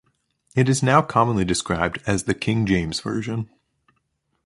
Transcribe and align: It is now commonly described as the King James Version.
It 0.55 0.67
is 0.67 0.81
now 0.81 1.03
commonly 1.03 1.45
described 1.45 2.01
as 2.07 2.23
the 2.23 2.33
King 2.33 2.65
James 2.65 2.99
Version. 3.01 3.51